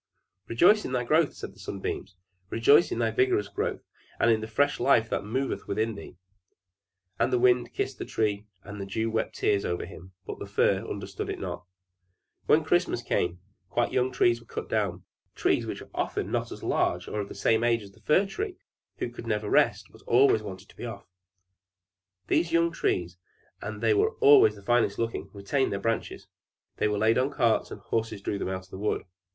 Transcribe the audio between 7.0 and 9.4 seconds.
And the Wind kissed the Tree, and the Dew wept